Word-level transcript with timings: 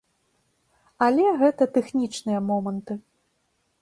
Але 1.07 1.25
гэта 1.41 1.63
тэхнічныя 1.75 2.39
моманты. 2.49 2.93